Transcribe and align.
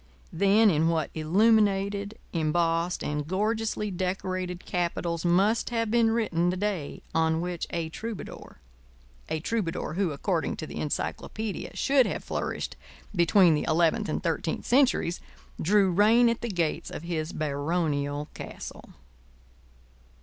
Then 0.33 0.71
in 0.71 0.87
what 0.89 1.11
illuminated, 1.13 2.17
embossed, 2.33 3.03
and 3.03 3.27
gorgeously 3.27 3.91
decorated 3.91 4.65
capitals 4.65 5.23
must 5.23 5.69
have 5.69 5.91
been 5.91 6.09
written 6.09 6.49
the 6.49 6.57
day 6.57 7.03
on 7.13 7.39
which 7.39 7.67
a 7.69 7.87
troubadour—a 7.89 9.39
troubadour 9.41 9.93
who, 9.93 10.09
according 10.11 10.55
to 10.55 10.65
the 10.65 10.77
encyclopædia, 10.77 11.75
should 11.75 12.07
have 12.07 12.23
flourished 12.23 12.77
between 13.15 13.53
the 13.53 13.65
eleventh 13.67 14.09
and 14.09 14.21
the 14.21 14.23
thirteenth 14.23 14.65
centuries—drew 14.65 15.91
rein 15.91 16.29
at 16.29 16.41
the 16.41 16.49
gates 16.49 16.89
of 16.89 17.03
his 17.03 17.31
baronial 17.31 18.27
castle! 18.33 18.93